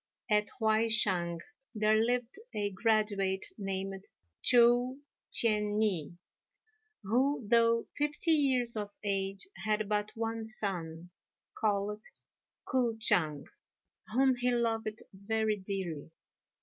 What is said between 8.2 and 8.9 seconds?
years of